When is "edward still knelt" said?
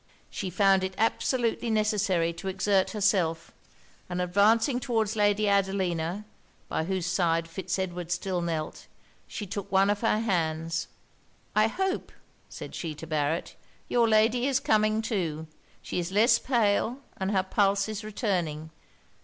7.77-8.87